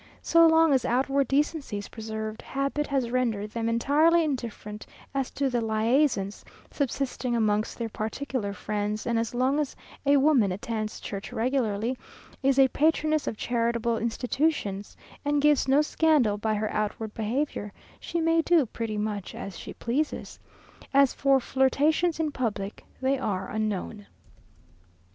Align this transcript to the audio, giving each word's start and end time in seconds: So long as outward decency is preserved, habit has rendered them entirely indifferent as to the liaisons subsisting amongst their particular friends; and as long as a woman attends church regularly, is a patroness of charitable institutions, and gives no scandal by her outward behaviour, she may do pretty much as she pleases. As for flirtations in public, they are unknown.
So 0.23 0.47
long 0.47 0.73
as 0.73 0.83
outward 0.83 1.27
decency 1.27 1.77
is 1.77 1.87
preserved, 1.87 2.41
habit 2.41 2.87
has 2.87 3.11
rendered 3.11 3.51
them 3.51 3.69
entirely 3.69 4.23
indifferent 4.23 4.87
as 5.13 5.29
to 5.29 5.47
the 5.47 5.61
liaisons 5.61 6.43
subsisting 6.71 7.35
amongst 7.35 7.77
their 7.77 7.87
particular 7.87 8.51
friends; 8.51 9.05
and 9.05 9.19
as 9.19 9.35
long 9.35 9.59
as 9.59 9.75
a 10.03 10.17
woman 10.17 10.51
attends 10.51 11.01
church 11.01 11.31
regularly, 11.31 11.95
is 12.41 12.57
a 12.57 12.67
patroness 12.69 13.27
of 13.27 13.37
charitable 13.37 13.97
institutions, 13.99 14.97
and 15.23 15.39
gives 15.39 15.67
no 15.67 15.83
scandal 15.83 16.35
by 16.35 16.55
her 16.55 16.73
outward 16.73 17.13
behaviour, 17.13 17.71
she 17.99 18.19
may 18.19 18.41
do 18.41 18.65
pretty 18.65 18.97
much 18.97 19.35
as 19.35 19.55
she 19.55 19.71
pleases. 19.71 20.39
As 20.95 21.13
for 21.13 21.39
flirtations 21.39 22.19
in 22.19 22.31
public, 22.31 22.83
they 23.03 23.19
are 23.19 23.51
unknown. 23.51 24.07